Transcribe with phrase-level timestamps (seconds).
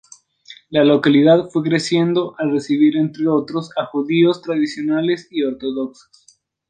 [0.71, 6.39] La localidad fue creciendo al recibir, entre otros, a judíos tradicionales y ortodoxos.